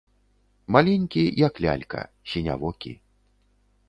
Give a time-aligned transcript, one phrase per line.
[0.77, 2.01] Маленькі, як лялька,
[2.31, 2.93] сінявокі.